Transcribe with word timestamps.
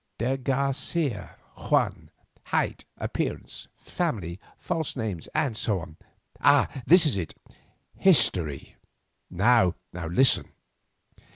"De 0.17 0.35
Garcia—Juan. 0.35 2.09
Height, 2.45 2.85
appearance, 2.97 3.67
family, 3.77 4.39
false 4.57 4.95
names, 4.95 5.27
and 5.35 5.55
so 5.55 5.77
on. 5.79 5.95
This 6.87 7.05
is 7.05 7.17
it—history. 7.17 8.77
Now 9.29 9.75
listen." 9.93 10.53